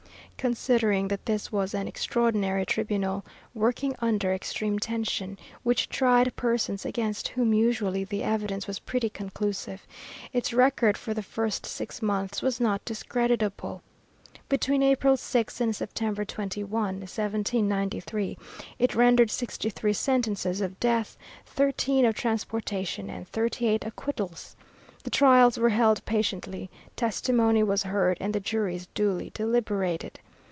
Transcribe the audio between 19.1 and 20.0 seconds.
sixty three